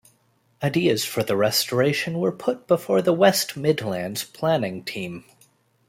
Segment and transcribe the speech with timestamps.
[0.63, 5.25] Ideas for the restoration were put before the West Midlands planning team.